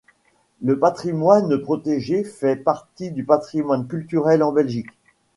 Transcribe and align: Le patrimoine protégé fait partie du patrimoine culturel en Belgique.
Le 0.63 0.79
patrimoine 0.79 1.59
protégé 1.59 2.23
fait 2.23 2.55
partie 2.55 3.11
du 3.11 3.23
patrimoine 3.23 3.87
culturel 3.87 4.41
en 4.41 4.51
Belgique. 4.51 4.89